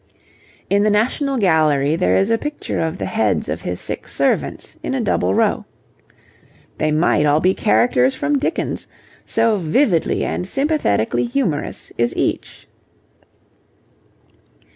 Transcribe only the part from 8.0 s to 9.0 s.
from Dickens,